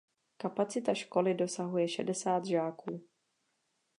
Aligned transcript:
Kapacita 0.37 0.93
školy 0.95 1.33
dosahuje 1.33 1.87
šedesát 1.87 2.45
žáků. 2.45 3.01